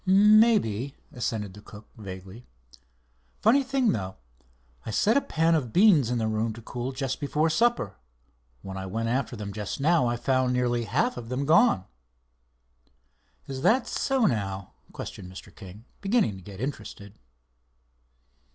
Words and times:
"Maybe," 0.03 0.97
assented 1.13 1.53
the 1.53 1.61
cook, 1.61 1.87
vaguely. 1.95 2.47
"Funny 3.39 3.61
thing, 3.61 3.91
though. 3.91 4.15
I 4.83 4.89
set 4.89 5.15
a 5.15 5.21
pan 5.21 5.53
of 5.53 5.71
beans 5.71 6.09
in 6.09 6.17
the 6.17 6.25
room 6.27 6.53
to 6.53 6.61
cool 6.63 6.91
before 7.19 7.51
supper. 7.51 7.97
When 8.63 8.77
I 8.77 8.87
went 8.87 9.09
after 9.09 9.35
them 9.35 9.53
just 9.53 9.79
now 9.79 10.07
I 10.07 10.17
found 10.17 10.53
nearly 10.53 10.85
half 10.85 11.17
of 11.17 11.29
them 11.29 11.45
gone." 11.45 11.85
"Is 13.45 13.61
that 13.61 13.85
so, 13.85 14.25
now?" 14.25 14.73
questioned 14.91 15.31
Mr. 15.31 15.55
King, 15.55 15.85
beginning 16.01 16.35
to 16.37 16.41
get 16.41 16.59
interested. 16.59 17.19